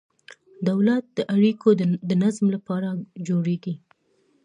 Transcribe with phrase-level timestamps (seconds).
[0.69, 1.69] دولت د اړیکو
[2.09, 2.89] د نظم لپاره
[3.27, 3.73] جوړیږي.